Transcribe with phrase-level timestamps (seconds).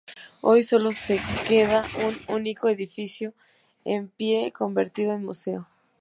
[0.41, 0.89] Hoy sólo
[1.47, 3.33] queda un único edificio
[3.85, 5.67] en pie convertido en museo.